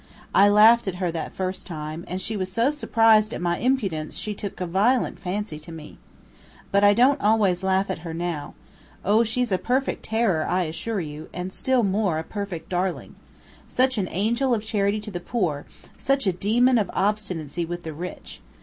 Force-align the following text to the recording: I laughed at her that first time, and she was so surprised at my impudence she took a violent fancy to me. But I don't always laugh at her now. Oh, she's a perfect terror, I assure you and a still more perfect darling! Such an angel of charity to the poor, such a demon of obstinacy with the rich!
I 0.33 0.49
laughed 0.49 0.87
at 0.87 0.95
her 0.95 1.11
that 1.11 1.31
first 1.31 1.67
time, 1.67 2.05
and 2.07 2.19
she 2.19 2.35
was 2.35 2.51
so 2.51 2.71
surprised 2.71 3.35
at 3.35 3.39
my 3.39 3.59
impudence 3.59 4.15
she 4.15 4.33
took 4.33 4.59
a 4.59 4.65
violent 4.65 5.19
fancy 5.19 5.59
to 5.59 5.71
me. 5.71 5.99
But 6.71 6.83
I 6.83 6.95
don't 6.95 7.21
always 7.21 7.63
laugh 7.63 7.87
at 7.91 7.99
her 7.99 8.11
now. 8.11 8.55
Oh, 9.05 9.23
she's 9.23 9.51
a 9.51 9.59
perfect 9.59 10.01
terror, 10.01 10.47
I 10.47 10.63
assure 10.63 11.01
you 11.01 11.29
and 11.33 11.51
a 11.51 11.53
still 11.53 11.83
more 11.83 12.23
perfect 12.23 12.67
darling! 12.67 13.13
Such 13.69 13.99
an 13.99 14.07
angel 14.09 14.55
of 14.55 14.63
charity 14.65 14.99
to 15.01 15.11
the 15.11 15.19
poor, 15.19 15.67
such 15.97 16.25
a 16.25 16.33
demon 16.33 16.79
of 16.79 16.89
obstinacy 16.95 17.63
with 17.63 17.83
the 17.83 17.93
rich! 17.93 18.41